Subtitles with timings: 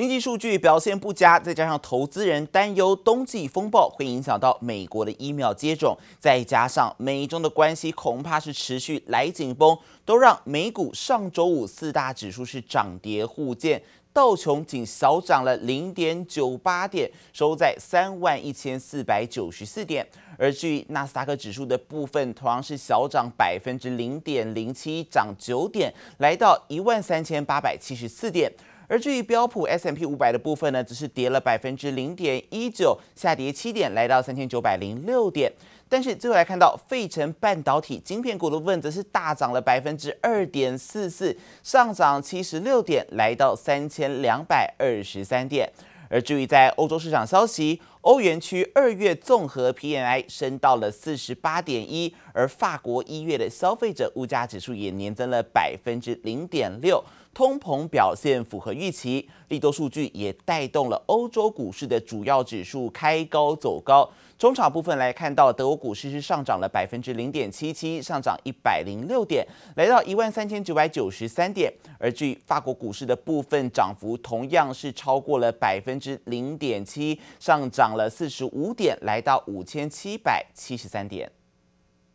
[0.00, 9.76] 经济数据表现不佳，再加上投资人担忧冬季风暴会影响到美国的疫苗接种，再加上美中的关系恐怕是持续来紧绷，
[10.06, 13.82] 都让美股上周五四大指数是涨跌互见。
[14.10, 20.04] 道琼仅小涨了零点九八点，收在三万一千四百九十四点。
[20.38, 28.50] 而至于纳斯达克指数的部分，同样是小涨百分之零点零七，涨九点，来到一万三千八百七十四点。
[28.90, 35.52] 而至于标普 S M P 五百的部分呢，只是跌了百分之零点一九，下跌七点，来到三千九百零六点。
[35.88, 45.70] 但是最后来看到费城半导体晶片股的部分，则是大涨了百分之二点四四，上涨七十六点，来到三千两百二十三点。
[46.08, 57.04] 而至于在欧洲市场消息，欧元区二月综合 PMI 升到了四十八点一，而法国一月的消费者物价指数也年增了百分之零点六。
[57.32, 64.10] 通膨表现符合预期，利多数据也带动了欧洲股市的主要指数开高走高。
[64.36, 69.46] 中场部分来看到，德国股市是上涨了百分之零点七七，上涨一百零六点，
[69.76, 71.72] 来到一万三千九百九十三点。
[71.98, 81.30] 而至于法国股市的部分，涨幅同样是超过了百分之零点七，上涨了四十五点，来到五千七百七十三点。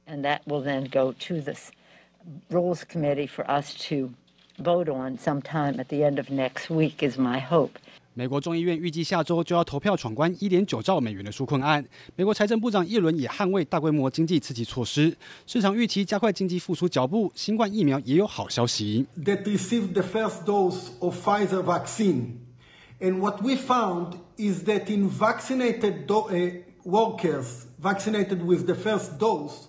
[0.08, 1.72] And that will then go to this
[2.50, 4.11] rules committee for us to
[4.59, 7.70] vote on sometime at the end of next week is my hope.
[8.12, 11.83] 美国众议院预计下周就要投票闯关一点九兆美元的纾困案。
[12.17, 17.33] 美国财政部长耶伦也捍卫大规模经济刺激措施，市场预期加快经济复苏脚步。
[17.34, 19.06] 新冠疫苗也有好消息。
[19.25, 22.41] That received the first dose of Pfizer vaccine,
[23.00, 26.06] and what we found is that in vaccinated
[26.84, 29.69] workers vaccinated with the first dose,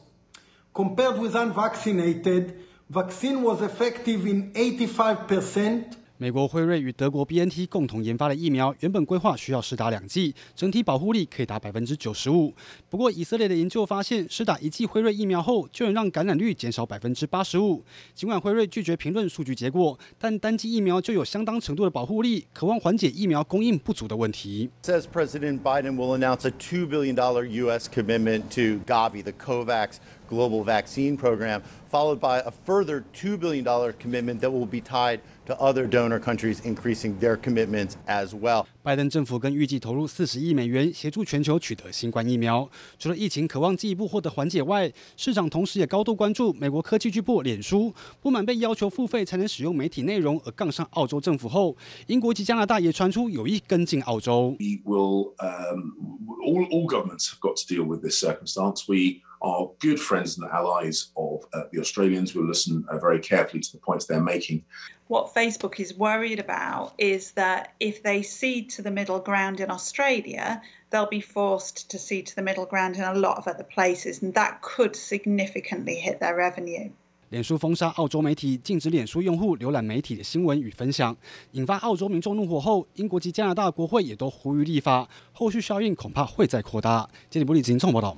[0.74, 2.54] compared with unvaccinated.
[2.89, 5.83] Vaccine was effective in 85%.
[6.19, 12.55] 美国辉瑞与德国 BNT 共同研发的疫苗，原本规划需要施打两剂，整体保护力可以达百分之九十五。
[12.89, 17.85] 不过，以色列的研究发现，施打一剂辉瑞疫苗后，就能让感染率减少百分之八十五。
[18.15, 24.71] 尽管辉瑞拒绝评论数据结果，但单剂疫苗就有相当程度的保护力，渴望缓解疫苗供应不足的问题。
[24.85, 27.89] Says President Biden will announce a two billion dollar U.S.
[27.89, 29.97] commitment to Gavi, the COVAX
[30.30, 33.64] global vaccine program, followed by a further $2 billion
[34.00, 38.66] commitment that will be tied to other donor countries increasing their commitments as well.
[38.84, 42.70] 拜登政府更预计投入四十亿美元协助全球取得新冠疫苗。
[42.98, 51.76] 除了疫情渴望进一步获得缓解外，市场同时也高度关注美国科技巨擘脸书不满被要求付费才能使用媒体内容而杠上澳洲政府后，
[52.08, 54.56] 英国及加拿大也传出有意跟进澳洲。
[54.60, 55.94] We will, um,
[56.42, 58.86] all, all governments have got to deal with this circumstance.
[58.88, 62.36] We are good friends and allies of uh, the Australians.
[62.36, 64.64] We'll listen uh, very carefully to the points they're making.
[65.08, 69.70] What Facebook is worried about is that if they cede to the middle ground in
[69.70, 73.66] Australia, they'll be forced to cede to the middle ground in a lot of other
[73.66, 76.92] places, and that could significantly hit their revenue.
[77.30, 81.16] 脸书封杀澳洲媒体，禁止脸书用户浏览媒体的新闻与分享，
[81.54, 87.10] 引发澳洲民众怒火后，英国及加拿大国会也都呼吁立法，后续效应恐怕会再扩大。
[87.30, 88.16] 杰里布里金综报道。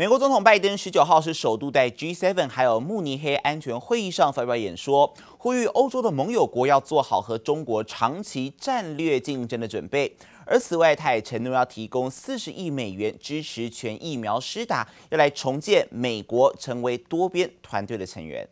[0.00, 10.14] 美国总统拜登十九号是首度在 G7 还有慕尼黑安全会议上发表演说，呼吁欧洲的盟友国要做好和中国长期战略竞争的准备。
[10.46, 18.48] 而此外，他也承诺要提供四十亿美元支持全疫苗施打，要来重建美国成为多边团队的成员。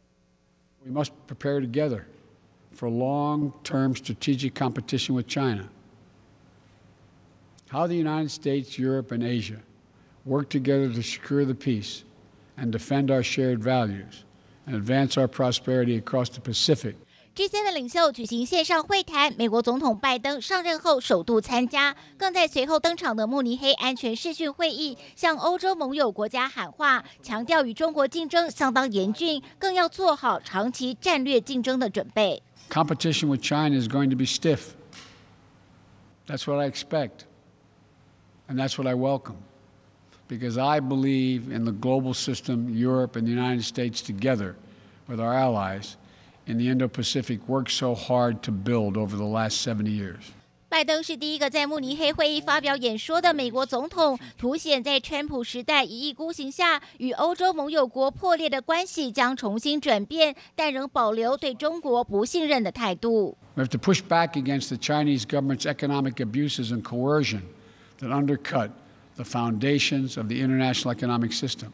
[0.84, 2.06] We must prepare together
[2.76, 5.68] for long-term strategic competition with China.
[7.70, 9.60] How the United States, Europe, and Asia
[10.25, 12.03] work together to secure the peace
[12.57, 14.23] and defend our shared values
[14.65, 16.95] and advance our prosperity across the Pacific.
[17.33, 32.43] G7 领袖举行线上会谈，美国总统拜登上任后首度参加，更在随后登场的慕尼黑安全视讯会议向欧洲盟友国家喊话，强调与中国竞争相当严峻，更要做好长期战略竞争的准备。
[32.69, 34.73] Competition with China is going to be stiff.
[36.27, 37.25] That's what I expect,
[38.49, 39.37] and that's what I welcome.
[40.27, 44.55] because I believe in the global system Europe and the United States together
[45.07, 45.97] with our allies
[46.47, 50.31] in the Indo-Pacific worked so hard to build over the last 70 years.
[50.69, 63.37] 拜登是第一个在慕尼黑会议发表演说的美国总统，凸显在川普时代一意孤行下，与欧洲盟友国破裂的关系将重新转变，但仍保留对中国不信任的态度。
[63.55, 67.41] We have to push back against the Chinese government's economic abuses and coercion
[67.99, 68.69] that undercut
[69.17, 71.73] the foundations of the international economic system.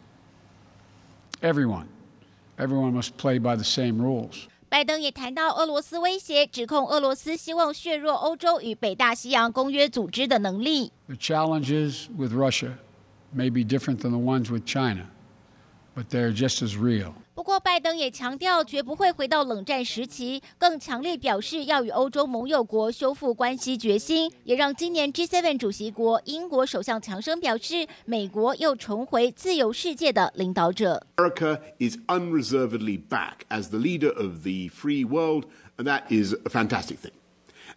[1.41, 1.87] Everyone,
[2.57, 4.47] everyone must play by the same rules.
[4.69, 10.91] 拜登也谈到俄罗斯威胁，指控俄罗斯希望削弱欧洲与北大西洋公约组织的能力。
[11.07, 12.73] The challenges with Russia
[13.33, 15.05] may be different than the ones with China,
[15.95, 17.13] but they're just as real.
[17.33, 31.05] 不过，拜登也强调绝不会回到冷战时期，更强烈表示要与欧洲盟友国修复关系决心，也让今年 G7 主席国英国首相强生表示，美国又重回自由世界的领导者。
[31.17, 35.43] America is unreservedly back as the leader of the free world,
[35.77, 37.13] and that is a fantastic thing.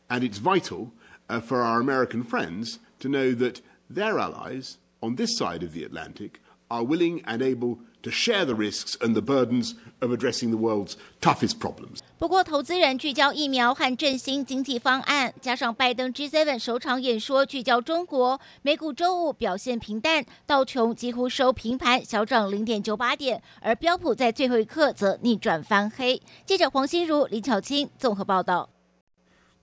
[0.09, 0.89] And it's vital
[1.29, 3.61] for our American friends to know that
[3.95, 6.41] their allies on this side of the Atlantic
[6.71, 10.94] are willing and able to share the risks and the burdens of addressing the world's
[11.20, 12.00] toughest problems.
[12.18, 26.22] 不过，投资人聚焦疫苗和振兴经济方案，加上拜登 G7 首场演说聚焦中国，美股周五表现平淡，道琼几乎收平盘，小涨零点九八点，而标普在最后一刻则逆转翻黑。
[26.46, 28.75] 记者黄心如、李巧清综合报道。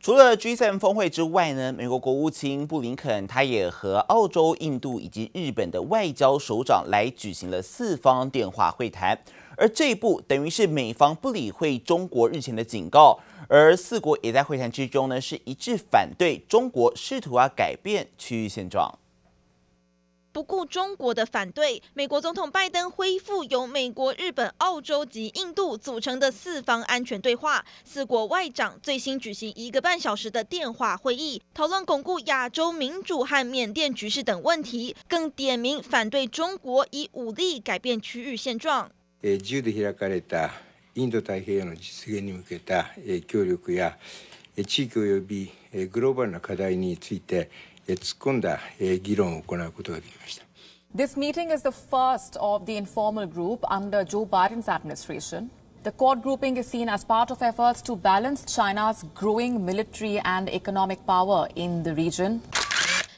[0.03, 9.17] 除了 G7 峰会之外呢，美国国务卿布林肯他也和澳洲、印度以及日本的外交首长来举行了四方电话会谈，
[9.57, 18.99] 而这一步等于是美方不理会中国日前的警告，而四国也在会谈之中呢是一致反对中国试图啊改变区域现状。
[20.34, 27.66] 不顾中国的反对，美国总统拜登恢复由美国、日本、澳洲及印度组成的四方安全对话。
[27.84, 38.92] 四国外长最新举行一个半小时的电话会议，讨论巩固亚洲民主和缅甸局势等问题，更点名反对中国以武力改变区域现状。
[39.24, 40.52] 自由で开かれた
[40.94, 43.98] インド太平洋の実现に向けた协力や
[44.56, 45.52] 地域及び
[45.90, 47.50] グローバルな课题について。
[50.95, 55.51] This meeting is the first of the informal group under Joe Biden's administration.
[55.83, 60.49] The Quad grouping is seen as part of efforts to balance China's growing military and
[60.49, 62.41] economic power in the region.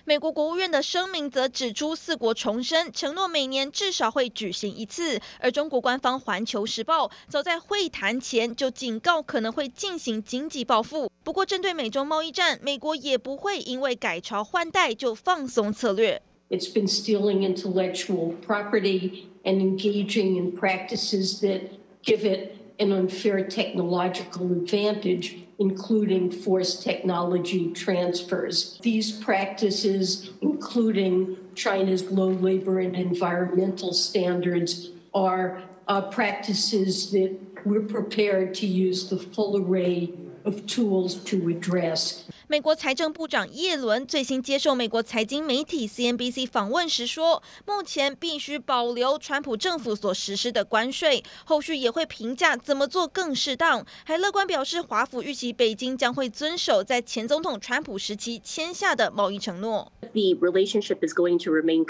[0.06, 5.18] 美国国务院的声明则指出，四国重申承诺每年至少会举行一次。
[5.40, 11.10] 而中国官方《环球时报》早在会谈前就警告可能会进行经济报复。
[11.22, 16.20] 不过，针对美中贸易战，美国也不会因为改朝换代就放松策略。
[16.50, 21.62] It's been stealing intellectual property and engaging in practices that
[22.04, 25.43] give it an unfair technological advantage.
[25.58, 28.78] Including forced technology transfers.
[28.82, 38.54] These practices, including China's low labor and environmental standards, are uh, practices that we're prepared
[38.54, 40.12] to use the full array
[40.44, 42.24] of tools to address.
[42.46, 59.90] 美国财政部长耶伦最新接受美国财经媒体 CNBC 访问时说，目前必须保留川普政府所实施的关税，后续也会评价怎么做更适当，还乐观表示华府预期北京将会遵守在前总统川普时期签下的贸易承诺。
[60.12, 61.86] The relationship is going to remain.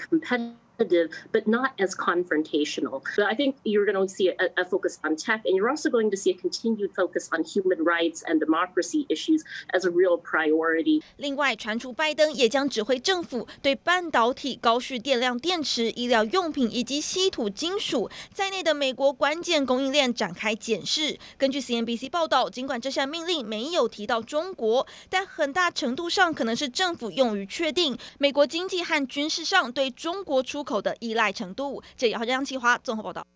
[0.76, 3.02] But not as confrontational.
[3.16, 5.88] But I think you're going to see a, a, focus on tech, and you're also
[5.88, 10.18] going to see a continued focus on human rights and democracy issues as a real
[10.18, 11.02] priority.
[11.18, 21.16] 另外，传出拜登也将指挥政府对半导体、高蓄电量电池、医疗用品以及稀土金属在内的美国关键供应链展开检视。
[21.38, 31.82] 根据 CNBC 报道，尽管这项命令没有提到中国，但很大程度上可能是政府用于确定美国经济和军事上对中国出口的依赖程度。
[31.96, 33.26] 这也是杨启华综合报道。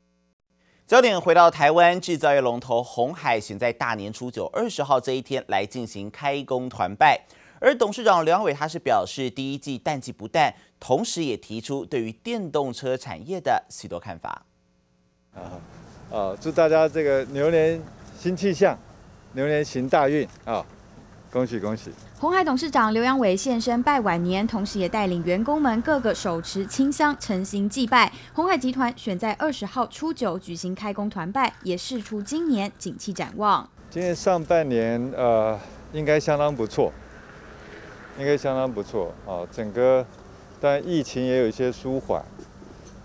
[0.87, 7.27] 焦点回到台湾制造业龙头红海，选在大年初九二十号这一天来进行开工团拜。
[7.61, 14.47] 而董事长梁伟他是表示，第一季淡季不淡，同时也提出对于电动车产业的许多看法。
[15.35, 15.61] 啊
[16.11, 16.37] 啊！
[16.41, 17.83] 祝大家这个牛年
[18.19, 18.79] 新气象，
[19.33, 20.65] 牛年行大运啊！
[21.31, 21.91] 恭喜恭喜！
[22.21, 28.13] 红海董事长刘阳伟现身拜晚年，同时也带领员工们个个手持清香，诚心祭拜。
[28.33, 33.69] 红海集团选在二十号初九举行开工团拜，也释出今年景气展望。
[33.89, 35.57] 今年上半年呃，
[35.93, 36.93] 应该相当不错，
[38.19, 39.47] 应该相当不错啊。
[39.53, 40.05] 整个
[40.61, 42.25] 但疫情也有一些舒缓，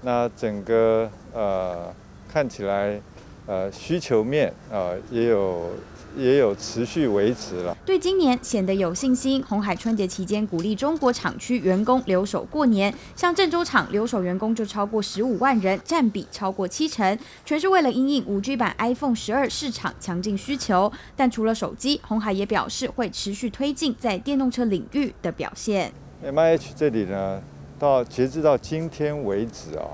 [0.01, 1.93] 那整个呃
[2.27, 2.99] 看起来
[3.45, 5.67] 呃需求面啊、也有。
[6.15, 9.43] 也有持续维持了，对今年显得有信心。
[9.47, 20.91] 红海春节期间鼓励中国厂区员工留守过年，像郑州厂留守员工就超过十五万人，占比超过七成，全是为了因应五 G 版 iPhone 十二市场强劲需求。
[21.15, 25.91] 但除了手机，红海也表示会持续推进在电动车领域的表现。
[26.23, 27.41] MIH 这里呢，
[27.79, 29.87] 到截至到今天为止啊，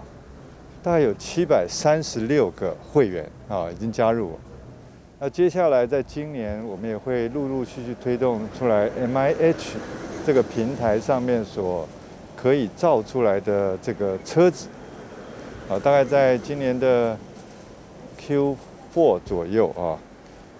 [0.83, 4.37] 大概有七百三十六个会员啊已经加入。
[5.21, 9.73] 那接下来在今年，我们也会陆陆续续推动出来 MIH
[10.25, 11.85] 这个平台上面所
[12.37, 14.69] 可以造出来的这个车子，
[15.67, 17.17] 啊，大概在今年的
[18.17, 18.55] Q
[18.95, 19.99] four 左右啊。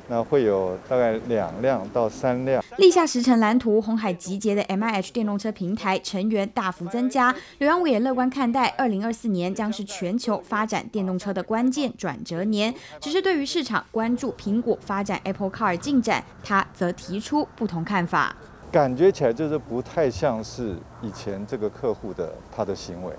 [0.10, 2.64] 那会有大概两辆到三辆。
[2.78, 7.34] 立下时程蓝图，红海集结的 MIH 电动车平台成员大幅增加。
[7.60, 12.74] 刘扬伟也乐观看待，二零二四年将是全球发展电动车的关键转折年。
[13.00, 18.36] 只是对于市场关注苹果发展 Apple Car 进展，他则提出不同看法。
[18.72, 23.14] 感觉起来就是不太像是以前这个客户的他的行为。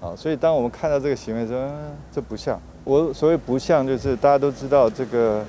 [0.00, 2.60] 啊，所以当我们看到这个行为说，嗯，这不像。
[2.84, 5.44] 我所谓不像，就是大家都知道这个。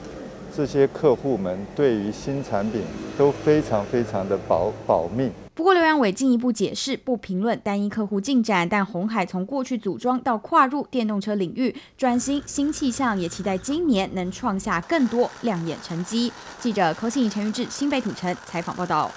[0.55, 2.83] 这些客户们对于新产品
[3.17, 5.31] 都非常非常的保保密。
[5.55, 16.31] 不过刘阳伟进一步解释，不评论单一客户进展，但红海从过去组装到跨入电动车领域转型新气象，也期待今年能创下更多亮眼成绩。
[16.59, 19.09] 记者柯信怡、陈玉志新北土城采访报道。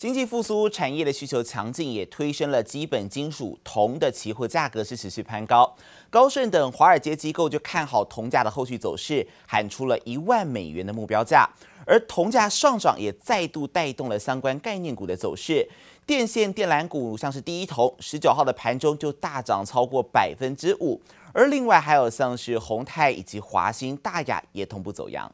[0.00, 5.76] 经济复苏，产业的需求强劲，也推升了基本金属铜的期货价格是持续攀高。
[6.08, 11.46] 高盛等华尔街机构就看好铜价的后续走势，喊出了一万美元的目标价。
[11.84, 15.68] 而铜价上涨也再度带动了相关概念股的走势。
[16.06, 20.98] 电线电缆股像是第一铜，十九号的盘中就大涨超过百分之五。
[21.34, 25.30] 而另外还有像是宏泰以及华兴、大亚也同步走阳。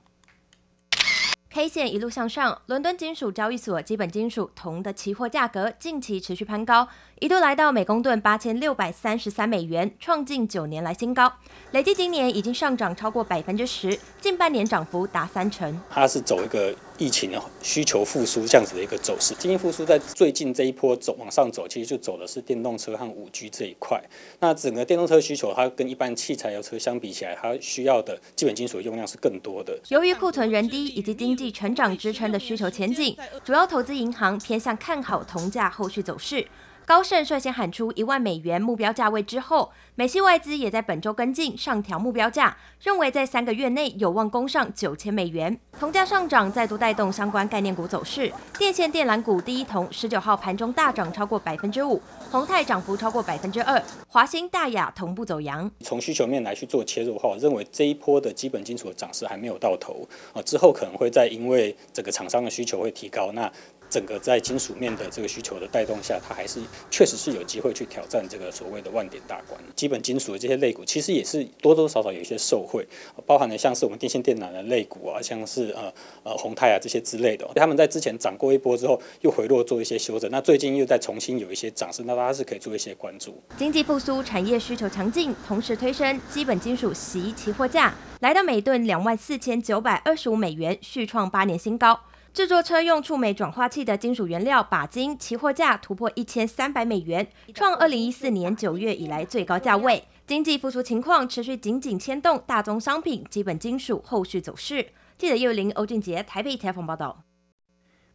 [1.56, 6.86] 黑线一路向上，伦敦金属交易所基本金属铜的期货价格近期持续攀高，
[7.18, 11.32] 一度来到每公吨八千六百三十三美元，创近九年来新高。
[11.70, 15.80] 累计今年已经上涨超过百分之十，近半年涨幅达三成。
[15.88, 17.30] 它是走一个疫情
[17.62, 24.02] 需求复苏这样子的一个走势，经济复苏在最近这一波走往上走，其实就走的是电动车和五 G 这一块。
[24.40, 29.78] 那整个电动车需求，它跟一般汽柴油车相比起来，它需要的基本金属用量是更多的。
[29.88, 36.46] 由于库存人低以及经济成长支撑的需求前景，主要投资银行偏向看好铜价后续走势。
[36.87, 45.59] 高盛率先喊出一万美元目标价位之后，美系外资也在本周跟进上调目标价，认为在三个月内有望攻上九千美元。
[45.76, 52.00] 铜价上涨再度带动相关概念股走势，电线电缆股第一铜十九号盘中大涨超过百分之五，
[52.31, 55.69] 宏泰涨幅超过百分之二，华兴、大雅同步走阳。
[55.81, 63.50] 从需求面来去做切入的话，认为这一波的基本金属的涨势还没有到头啊，之后可能会再因为整个厂商的需求会提高，那。
[63.96, 66.60] 整个在金属面的这个需求的带动下，它还是
[66.90, 69.58] 确实是有机会去挑战这个所谓的万点大关。
[69.74, 72.86] 基本金属的这些类股，其实也是多多少少有一些受惠，
[73.24, 75.90] 包含了像是我们电线电缆的类股啊，像是呃
[76.24, 77.48] 呃宏泰啊这些之类的。
[77.54, 83.42] 他们在之前涨过一波之后，又回落做一些修正，那最近又在重新有一些涨势，那大家是可以做一些关注。
[83.56, 91.98] 经济复苏，产业需求强劲，同时推升基本金属锡期货价，来到每吨两万四千九百二十五美元，续创八年新高。
[92.37, 100.05] 制作车用触媒转化器的金属原料钯金期货价突破一千三百美元，创二零一四年九月以来最高价位。
[100.26, 104.87] 经济复苏情况持续紧紧牵动大宗商品基本金属后续走势。
[105.16, 107.25] 记者叶林、欧俊杰台北采访报道。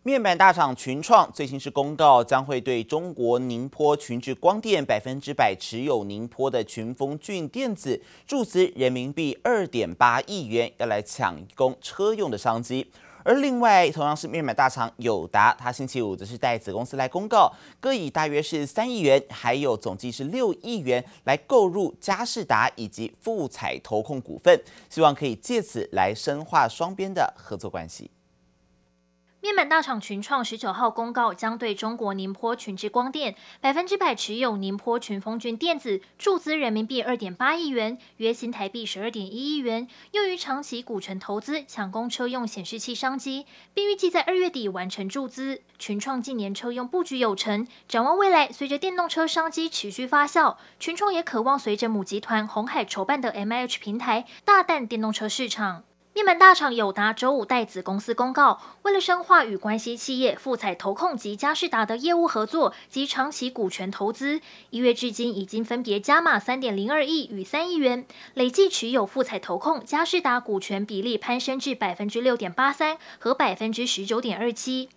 [0.04, 12.92] 面板大厂群创最新是公告，将会对中国宁波群智光电百分之百持有宁波的群峰俊电子注资人民币二点八亿元，要来抢攻车用的商机。
[13.24, 28.10] 而另外，同样是面板大厂友达，它星期五则是带子公司来公告，各以大约是三亿元，还有总计是六亿元来购入佳士达以及富彩投控股份，希望可以借此来深化双边的合作关系。
[29.68, 45.62] 大厂群创十九号公告，将对中国宁波群智光电百分之百持有宁波群峰骏电子注资人民币二点八亿元，约新台币十二点一亿元，用于长期股权投资，抢攻车用显示器商机，并预计在二月底完成注资。
[45.80, 55.84] 群创近年车用布局有成，展望未来，随着电动车商机持续发酵，群创也渴望随着母集团红海筹办的 M H 平台，大啖电动车市场。
[56.14, 64.42] 面板大厂友达周五代子公司公告，为了深化与关系企业富彩投控及嘉士达的业务合作及长期股权投资，
[64.72, 74.90] 一月至今已经分别加码三点零二亿与三亿元，累计持有富彩投控、嘉士达股权比例攀升至百分之六点八三和百分之十九点二七。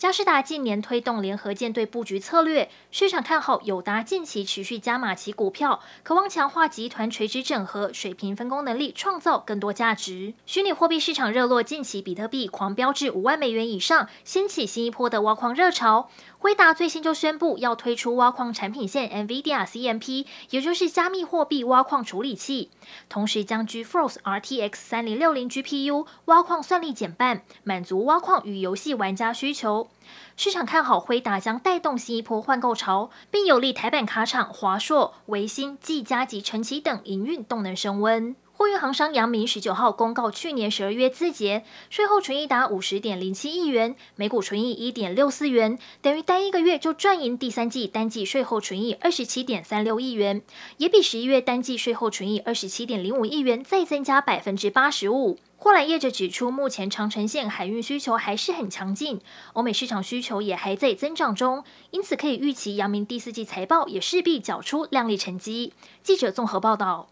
[0.00, 10.32] 佳士达近年推动联合舰队布局策略，市场看好友达近期持续加码其股票，渴望强化集团垂直整合、水平分工能力，创造更多价值。
[10.46, 16.08] 虚拟货币市场热络，近期比特币狂飙至五万美元以上，掀起新一波的挖矿热潮。
[16.38, 22.70] 辉达最新就宣布要推出挖矿产品线 NVIDIA CMP，也就是加密货币挖矿处理器，
[23.10, 29.89] 同时将 GeForce RTX 三零六零 GPU 挖矿算力减半，满足挖矿与游戏玩家需求。
[30.36, 38.34] 市场看好辉达将带动新一波换购潮，并有利台版卡厂华硕、维星、技嘉及晨曦等营运动能升温。
[38.60, 50.42] 货运航商阳明十九号公告，去年十二月自结税后纯益达五十点零七亿元，每股纯益一点六四元，等于单一个月就赚赢第三季单季税后纯益二十七点三六亿元，
[50.76, 55.38] 也比十一月单季税后纯益二十七点零五亿元再增加百分之八十五。
[55.56, 59.22] 货篮业者指出，目前长程线海运需求还是很强劲，
[59.54, 65.72] 欧美市场需求也还在增长中，因此可以预期阳明第四季财报也势必缴出亮丽成绩。
[66.02, 67.08] 记者综合报道。